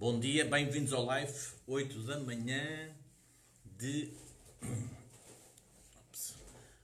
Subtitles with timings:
[0.00, 1.30] Bom dia, bem-vindos ao live,
[1.66, 2.88] 8 da manhã
[3.76, 4.10] de.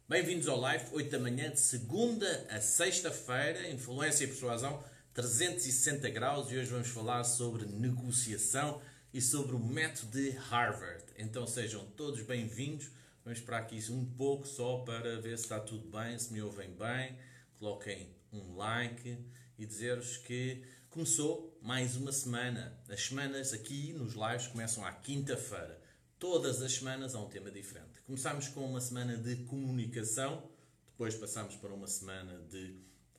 [0.06, 4.84] Bem-vindos ao live, 8 da manhã de segunda a sexta-feira, Influência e Persuasão
[5.14, 8.82] 360 graus, e hoje vamos falar sobre negociação
[9.14, 11.02] e sobre o método de Harvard.
[11.16, 12.90] Então sejam todos bem-vindos.
[13.24, 16.68] Vamos esperar aqui um pouco só para ver se está tudo bem, se me ouvem
[16.68, 17.16] bem.
[17.58, 19.18] Coloquem um like
[19.58, 22.78] e dizer-vos que começou mais uma semana.
[22.88, 25.80] As semanas aqui nos lives começam à quinta-feira.
[26.18, 28.00] Todas as semanas há um tema diferente.
[28.06, 30.48] Começámos com uma semana de comunicação,
[30.86, 32.76] depois passámos para uma semana de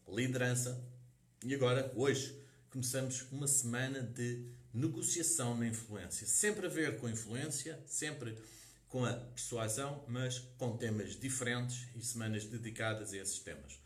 [0.08, 0.84] liderança
[1.44, 2.35] e agora, hoje,
[2.72, 6.25] começamos uma semana de negociação na influência.
[6.25, 8.38] Sempre a ver com influência, sempre
[8.89, 13.80] com a persuasão, mas com temas diferentes e semanas dedicadas a esses temas.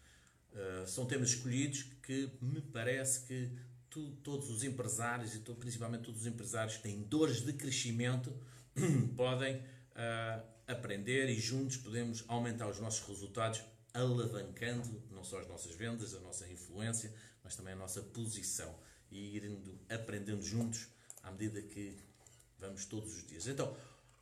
[0.54, 3.52] Uh, são temas escolhidos que me parece que
[3.92, 8.34] tu, todos os empresários, e to, principalmente todos os empresários que têm dores de crescimento,
[9.16, 13.62] podem uh, aprender e juntos podemos aumentar os nossos resultados,
[13.94, 18.74] alavancando não só as nossas vendas, a nossa influência, mas também a nossa posição
[19.12, 20.88] e irem aprendendo juntos
[21.22, 21.98] à medida que
[22.58, 23.46] vamos todos os dias.
[23.48, 23.76] Então,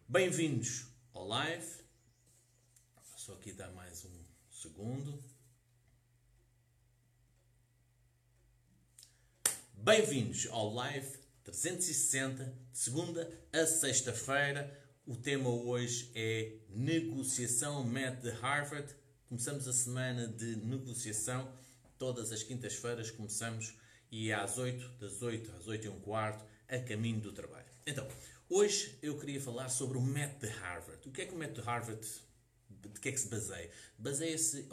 [0.08, 1.68] bem-vindos ao live.
[3.16, 5.24] Só aqui dar mais um segundo.
[9.82, 11.08] Bem-vindos ao live
[11.46, 14.78] 360, de segunda a sexta-feira.
[15.06, 18.94] O tema hoje é negociação, método de Harvard.
[19.30, 21.50] Começamos a semana de negociação.
[21.98, 23.74] Todas as quintas-feiras começamos
[24.12, 27.66] e às 8, das 8 às 8 e um quarto, a caminho do trabalho.
[27.88, 28.06] Então,
[28.50, 31.08] hoje eu queria falar sobre o método de Harvard.
[31.08, 32.08] O que é que o método de Harvard,
[32.70, 33.72] de que é que se baseia?
[33.98, 34.64] Baseia-se,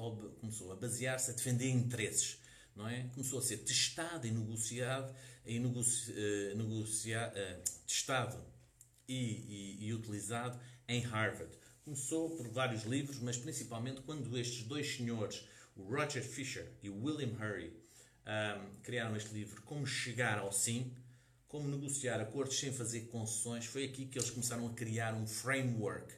[0.41, 2.45] começou a basear-se a defender interesses
[2.77, 3.09] não é?
[3.15, 8.37] Começou a ser testado e negociado, e negoci, uh, negocia, uh, testado
[9.09, 11.53] e, e, e, utilizado em Harvard.
[11.85, 15.45] Começou por vários livros, mas principalmente quando estes dois senhores,
[15.77, 17.73] o Roger Fisher e o William Hurry,
[18.27, 20.93] um, criaram este livro, Como Chegar ao Sim,
[21.47, 26.13] como negociar acordos sem fazer concessões, foi aqui que eles começaram a criar um framework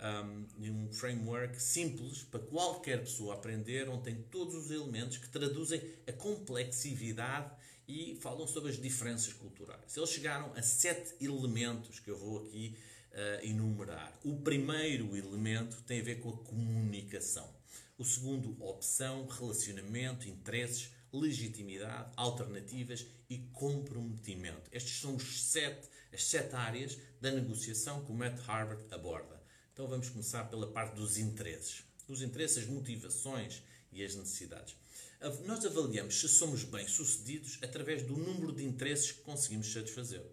[0.00, 5.80] um, um framework simples para qualquer pessoa aprender, onde tem todos os elementos que traduzem
[6.06, 7.50] a complexidade
[7.88, 9.96] e falam sobre as diferenças culturais.
[9.96, 12.76] Eles chegaram a sete elementos que eu vou aqui
[13.12, 14.12] uh, enumerar.
[14.24, 17.48] O primeiro elemento tem a ver com a comunicação.
[17.98, 24.68] O segundo, opção, relacionamento, interesses, legitimidade, alternativas e comprometimento.
[24.70, 29.35] Estes são os sete, as sete áreas da negociação que o Matt Harvard aborda.
[29.76, 31.84] Então vamos começar pela parte dos interesses.
[32.08, 34.74] Os interesses, as motivações e as necessidades.
[35.44, 40.24] Nós avaliamos se somos bem-sucedidos através do número de interesses que conseguimos satisfazer.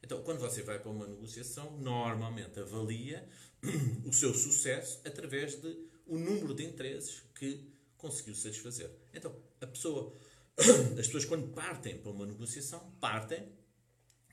[0.00, 3.28] Então, quando você vai para uma negociação, normalmente avalia
[4.06, 5.76] o seu sucesso através de
[6.06, 8.92] o número de interesses que conseguiu satisfazer.
[9.12, 10.14] Então, a pessoa,
[10.56, 13.44] as pessoas quando partem para uma negociação, partem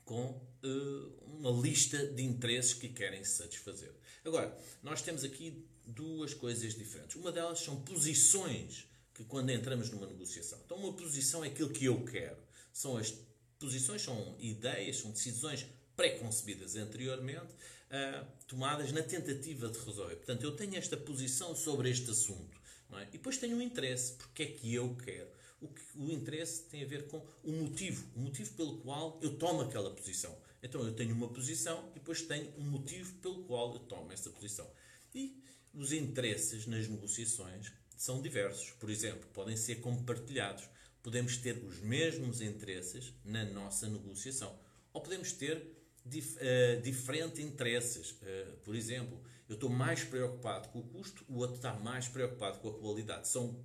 [0.04, 3.92] com uh, uma lista de interesses que querem satisfazer.
[4.24, 7.16] Agora, nós temos aqui duas coisas diferentes.
[7.16, 10.58] Uma delas são posições que quando entramos numa negociação.
[10.64, 12.38] Então, uma posição é aquilo que eu quero.
[12.72, 13.12] São as
[13.58, 15.66] posições, são ideias, são decisões
[15.96, 17.52] pré-concebidas anteriormente,
[17.90, 20.16] uh, tomadas na tentativa de resolver.
[20.16, 22.62] Portanto, eu tenho esta posição sobre este assunto.
[22.98, 23.04] É?
[23.04, 25.28] E depois tenho um interesse, porque é que eu quero.
[25.60, 29.36] O, que, o interesse tem a ver com o motivo, o motivo pelo qual eu
[29.38, 30.36] tomo aquela posição.
[30.62, 34.30] Então eu tenho uma posição e depois tenho um motivo pelo qual eu tomo essa
[34.30, 34.70] posição.
[35.14, 35.42] E
[35.74, 38.70] os interesses nas negociações são diversos.
[38.72, 40.68] Por exemplo, podem ser compartilhados.
[41.02, 44.56] Podemos ter os mesmos interesses na nossa negociação.
[44.92, 48.12] Ou podemos ter dif uh, diferentes interesses.
[48.12, 52.58] Uh, por exemplo, eu estou mais preocupado com o custo, o outro está mais preocupado
[52.58, 53.28] com a qualidade.
[53.28, 53.64] São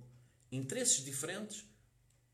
[0.50, 1.64] interesses diferentes,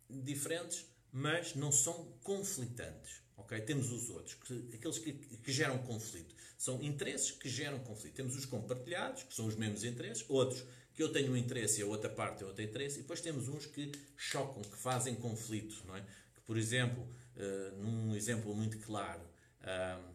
[0.08, 3.22] diferentes, mas não são conflitantes.
[3.36, 3.60] Okay?
[3.60, 6.34] Temos os outros, que, aqueles que, que, geram conflito.
[6.58, 8.14] São interesses que geram conflito.
[8.14, 11.82] Temos os compartilhados, que são os mesmos interesses, outros que eu tenho um interesse e
[11.84, 15.84] a outra parte tem outro interesse, e depois temos uns que chocam, que fazem conflito.
[15.86, 16.00] Não é?
[16.00, 19.22] que, por exemplo, uh, num exemplo muito claro,
[19.60, 20.14] uh,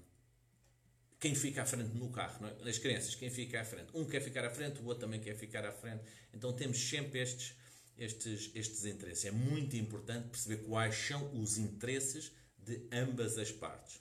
[1.17, 2.69] quem fica à frente no carro, é?
[2.69, 3.87] as crianças, quem fica à frente.
[3.93, 6.03] Um quer ficar à frente, o outro também quer ficar à frente.
[6.33, 7.55] Então temos sempre estes,
[7.99, 9.25] estes, estes interesses.
[9.25, 13.99] É muito importante perceber quais são os interesses de ambas as partes.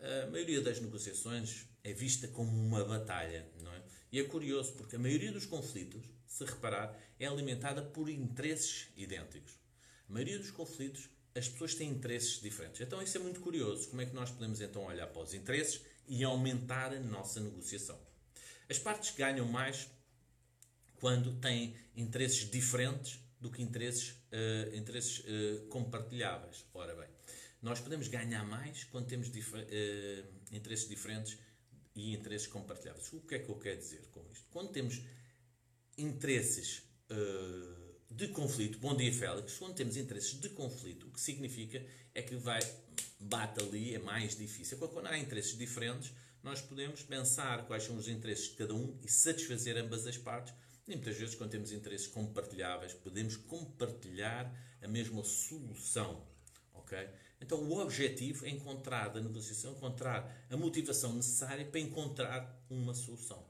[0.00, 3.82] A maioria das negociações é vista como uma batalha, não é?
[4.10, 9.52] E é curioso porque a maioria dos conflitos, se reparar, é alimentada por interesses idênticos.
[10.08, 12.80] A maioria dos conflitos as pessoas têm interesses diferentes.
[12.80, 13.88] Então isso é muito curioso.
[13.88, 17.98] Como é que nós podemos então olhar para os interesses e aumentar a nossa negociação?
[18.68, 19.88] As partes ganham mais
[20.96, 26.64] quando têm interesses diferentes do que interesses, uh, interesses uh, compartilháveis.
[26.72, 27.08] Ora bem,
[27.60, 29.58] nós podemos ganhar mais quando temos dif uh,
[30.52, 31.36] interesses diferentes
[31.96, 33.12] e interesses compartilháveis.
[33.12, 34.46] O que é que eu quero dizer com isto?
[34.48, 35.02] Quando temos
[35.98, 36.84] interesses
[38.08, 41.84] de conflito, bom dia Félix, quando temos interesses de conflito, o que significa
[42.14, 42.60] é que vai,
[43.18, 44.78] bate ali, é mais difícil.
[44.78, 46.12] Quando há interesses diferentes,
[46.44, 50.54] nós podemos pensar quais são os interesses de cada um e satisfazer ambas as partes.
[50.92, 56.26] Muitas vezes, quando temos interesses compartilháveis, podemos compartilhar a mesma solução.
[56.74, 57.08] ok?
[57.40, 63.42] Então, o objetivo é encontrar da negociação, encontrar a motivação necessária para encontrar uma solução.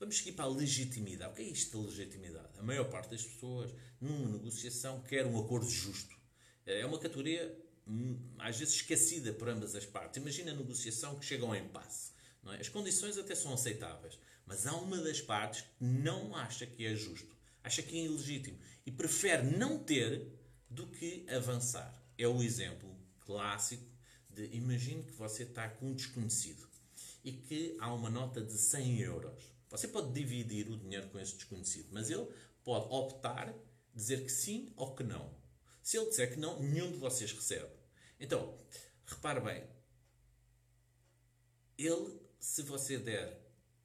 [0.00, 1.32] Vamos seguir para a legitimidade.
[1.32, 2.58] O que é isto da legitimidade?
[2.58, 6.16] A maior parte das pessoas, numa negociação, quer um acordo justo.
[6.66, 7.56] É uma categoria,
[7.86, 10.20] hum, às vezes, esquecida por ambas as partes.
[10.20, 12.12] Imagina a negociação que chega ao impasse.
[12.42, 12.60] Não é?
[12.60, 14.18] As condições até são aceitáveis,
[14.50, 18.58] mas há uma das partes que não acha que é justo, acha que é ilegítimo
[18.84, 20.26] e prefere não ter
[20.68, 21.96] do que avançar.
[22.18, 23.86] É o exemplo clássico
[24.28, 26.68] de imagine que você está com um desconhecido
[27.22, 29.44] e que há uma nota de 100 euros.
[29.68, 32.26] Você pode dividir o dinheiro com esse desconhecido, mas ele
[32.64, 33.54] pode optar,
[33.94, 35.32] dizer que sim ou que não.
[35.80, 37.70] Se ele disser que não, nenhum de vocês recebe.
[38.18, 38.58] Então,
[39.06, 39.64] repare bem,
[41.78, 43.39] ele, se você der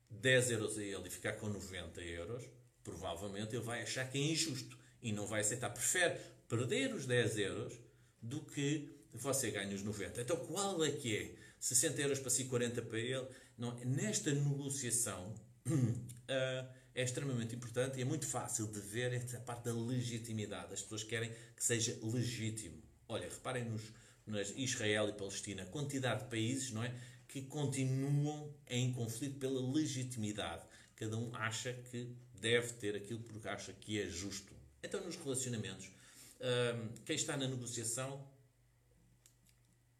[0.09, 2.43] 10 euros a ele e ficar com 90 euros,
[2.83, 5.69] provavelmente ele vai achar que é injusto e não vai aceitar.
[5.69, 7.73] Prefere perder os 10 euros
[8.21, 10.21] do que você ganha os 90.
[10.21, 11.35] Então, qual é que é?
[11.59, 13.27] 60 euros para si, 40 para ele?
[13.57, 15.33] Não, nesta negociação,
[15.67, 20.73] uh, é extremamente importante e é muito fácil de ver esta parte da legitimidade.
[20.73, 22.81] As pessoas querem que seja legítimo.
[23.07, 26.93] Olha, reparem nos, Israel e Palestina, quantidade de países não é,
[27.27, 30.63] que continuam em conflito pela legitimidade.
[30.95, 34.53] Cada um acha que deve ter aquilo porque acha que é justo.
[34.81, 38.25] Então, nos relacionamentos, uh, quem está na negociação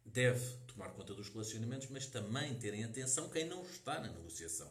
[0.04, 4.70] deve tomar conta dos relacionamentos, mas também terem atenção quem não está na negociação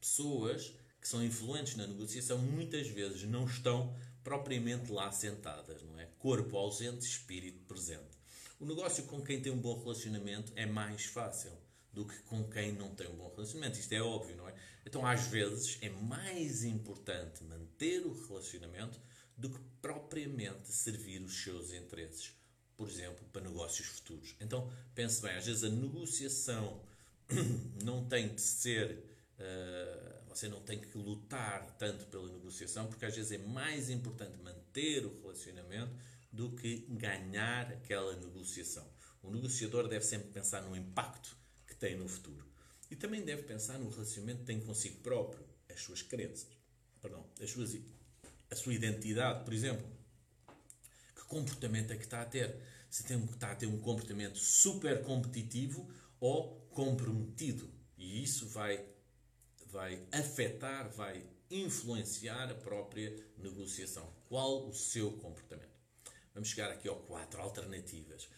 [0.00, 6.06] pessoas que são influentes na negociação muitas vezes não estão propriamente lá sentadas, não é?
[6.18, 8.18] Corpo ausente, espírito presente.
[8.60, 11.52] O negócio com quem tem um bom relacionamento é mais fácil
[11.98, 13.80] do que com quem não tem um bom relacionamento.
[13.80, 14.54] Isto é óbvio, não é?
[14.86, 19.00] Então, às vezes, é mais importante manter o relacionamento
[19.36, 22.32] do que propriamente servir os seus interesses.
[22.76, 24.36] Por exemplo, para negócios futuros.
[24.40, 26.80] Então, pense bem, às vezes a negociação
[27.82, 29.04] não tem de ser
[29.38, 34.36] Uh, você não tem que lutar tanto pela negociação, porque às vezes é mais importante
[34.42, 35.94] manter o relacionamento
[36.32, 38.84] do que ganhar aquela negociação.
[39.22, 41.38] O negociador deve sempre pensar no impacto
[41.78, 42.46] tem no futuro.
[42.90, 46.48] E também deve pensar no relacionamento que tem consigo próprio, as suas crenças,
[47.00, 47.76] perdão, as suas,
[48.50, 49.86] a sua identidade, por exemplo.
[51.14, 52.56] Que comportamento é que está a ter?
[52.88, 55.88] Se tem, está a ter um comportamento super competitivo
[56.18, 57.70] ou comprometido.
[57.96, 58.84] E isso vai
[59.70, 64.10] vai afetar, vai influenciar a própria negociação.
[64.28, 65.68] Qual o seu comportamento?
[66.34, 68.28] Vamos chegar aqui ao quatro alternativas.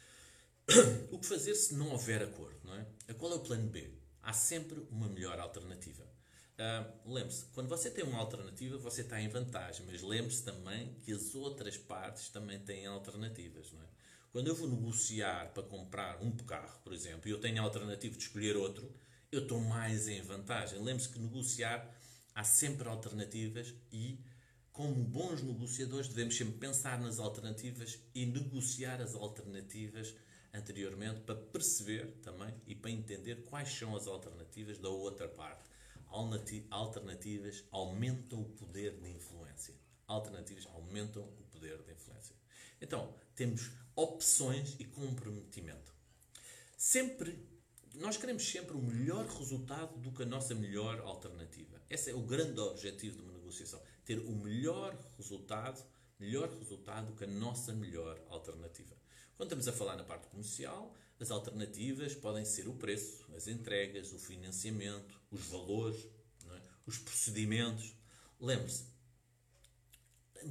[1.10, 2.56] O que fazer se não houver acordo?
[2.62, 2.86] Não é?
[3.20, 3.86] Qual é o plano B?
[4.22, 6.02] Há sempre uma melhor alternativa.
[6.02, 11.12] Uh, lembre-se, quando você tem uma alternativa, você está em vantagem, mas lembre-se também que
[11.12, 13.72] as outras partes também têm alternativas.
[13.72, 13.86] Não é?
[14.32, 18.16] Quando eu vou negociar para comprar um carro, por exemplo, e eu tenho a alternativa
[18.16, 18.90] de escolher outro,
[19.30, 20.82] eu estou mais em vantagem.
[20.82, 21.94] Lembre-se que negociar
[22.34, 24.18] há sempre alternativas e,
[24.72, 30.14] como bons negociadores, devemos sempre pensar nas alternativas e negociar as alternativas
[30.52, 35.64] anteriormente para perceber também e para entender quais são as alternativas da outra parte.
[36.08, 39.74] Alternativas aumentam o poder de influência.
[40.06, 42.34] Alternativas aumentam o poder de influência.
[42.80, 45.94] Então, temos opções e comprometimento.
[46.76, 47.38] Sempre
[47.94, 51.80] nós queremos sempre o melhor resultado do que a nossa melhor alternativa.
[51.90, 53.82] Esse é o grande objetivo de uma negociação.
[54.04, 55.84] Ter o melhor resultado,
[56.18, 58.96] melhor resultado do que a nossa melhor alternativa.
[59.40, 64.12] Quando estamos a falar na parte comercial, as alternativas podem ser o preço, as entregas,
[64.12, 66.06] o financiamento, os valores,
[66.46, 66.60] é?
[66.84, 67.96] os procedimentos.
[68.38, 68.84] Lembre-se,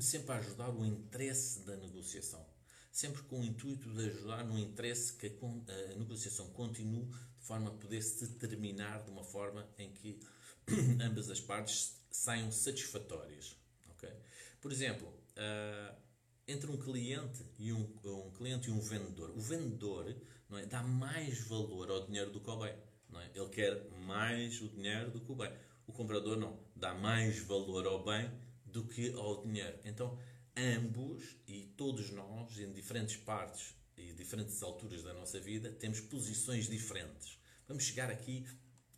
[0.01, 2.43] sempre a ajudar o interesse da negociação
[2.91, 7.73] sempre com o intuito de ajudar no interesse que a, negociação continue de forma a
[7.73, 10.19] poder se terminar de uma forma em que
[10.99, 13.55] ambas as partes saiam satisfatórias.
[13.91, 14.13] Okay?
[14.59, 16.08] Por exemplo, uh,
[16.49, 19.29] entre um cliente e um, um cliente e um vendedor.
[19.31, 20.15] O vendedor
[20.49, 22.75] não é, dá mais valor ao dinheiro do que ao bem.
[23.07, 23.29] Não é?
[23.35, 25.51] Ele quer mais o dinheiro do que o bem.
[25.85, 28.31] O comprador não, dá mais valor ao bem
[28.65, 29.79] do que ao dinheiro.
[29.85, 30.17] Então,
[30.57, 36.67] ambos e todos nós, em diferentes partes e diferentes alturas da nossa vida, temos posições
[36.67, 37.39] diferentes.
[37.67, 38.45] Vamos chegar aqui.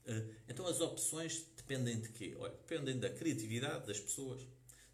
[0.05, 2.33] Uh, então, as opções dependem de quê?
[2.39, 4.41] Olha, dependem da criatividade das pessoas,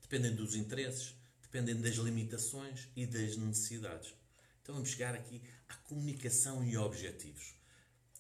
[0.02, 1.16] dependem dos interesses,
[1.52, 4.14] dependem das limitações e das necessidades.
[4.62, 7.56] Então vamos chegar aqui à comunicação e objetivos.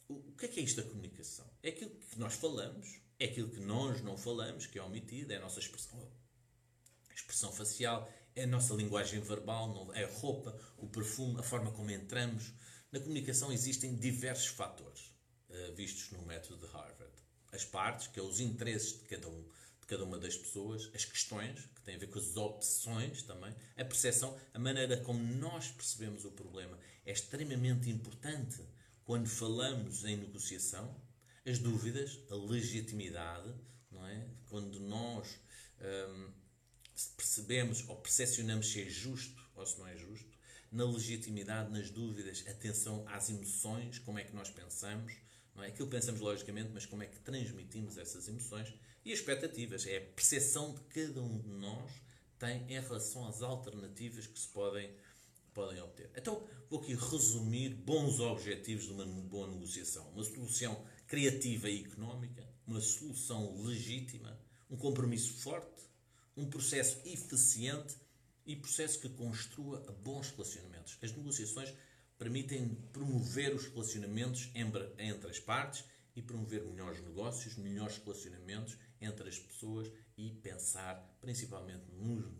[0.07, 1.45] O que é que é isto da comunicação?
[1.61, 5.35] É aquilo que nós falamos, é aquilo que nós não falamos, que é omitido, é
[5.35, 6.09] a nossa expressão,
[7.13, 11.91] expressão facial, é a nossa linguagem verbal, é a roupa, o perfume, a forma como
[11.91, 12.53] entramos.
[12.91, 15.13] Na comunicação existem diversos fatores
[15.49, 17.11] uh, vistos no método de Harvard.
[17.51, 19.49] As partes, que é os interesses de cada um,
[19.87, 23.55] de cada uma das pessoas, as questões, que têm a ver com as opções também,
[23.77, 28.61] a percepção, a maneira como nós percebemos o problema é extremamente importante
[29.05, 30.93] quando falamos em negociação,
[31.45, 33.53] as dúvidas, a legitimidade,
[33.89, 34.27] não é?
[34.49, 35.39] Quando nós
[35.79, 36.33] hum,
[37.15, 40.37] percebemos ou percepcionamos se é justo ou se não é justo,
[40.69, 45.13] na legitimidade, nas dúvidas, atenção às emoções, como é que nós pensamos,
[45.57, 45.67] não é?
[45.67, 48.71] Aquilo que pensamos logicamente, mas como é que transmitimos essas emoções
[49.03, 49.85] e expectativas.
[49.87, 51.91] É a percepção de cada um de nós
[52.37, 54.93] tem em relação às alternativas que se podem,
[55.53, 56.11] podem obter.
[56.15, 60.07] Então, vou aqui resumir bons objetivos de uma boa negociação.
[60.11, 65.81] Uma solução criativa e económica, uma solução legítima, um compromisso forte,
[66.35, 67.95] um processo eficiente
[68.45, 70.97] e processo que construa bons relacionamentos.
[71.01, 71.73] As negociações
[72.17, 75.83] permitem promover os relacionamentos entre as partes
[76.15, 81.85] e promover melhores negócios, melhores relacionamentos entre as pessoas e pensar, principalmente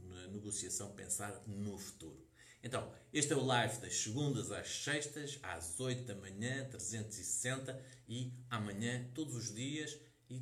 [0.09, 2.27] na negociação, pensar no futuro.
[2.63, 7.79] Então, este é o live das segundas às sextas, às 8 da manhã, 360
[8.09, 9.95] e amanhã, todos os dias.
[10.27, 10.41] E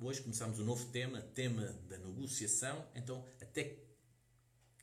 [0.00, 2.88] hoje começamos um novo tema, tema da negociação.
[2.94, 3.76] Então, até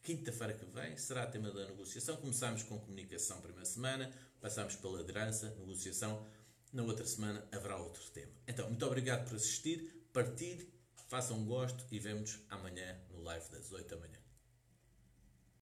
[0.03, 2.17] Quinta-feira que vem será tema da negociação.
[2.17, 6.27] Começamos com comunicação primeira semana, passamos pela liderança, negociação.
[6.74, 8.33] Na outra semana haverá outro tema.
[8.45, 10.69] Então, muito obrigado por assistir, partilhe,
[11.07, 14.23] façam um gosto e vemos amanhã no live das 8 da manhã.